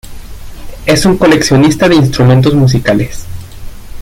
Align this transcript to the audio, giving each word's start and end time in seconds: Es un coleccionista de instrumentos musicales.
Es 0.87 1.05
un 1.05 1.15
coleccionista 1.15 1.87
de 1.87 1.93
instrumentos 1.93 2.55
musicales. 2.55 3.25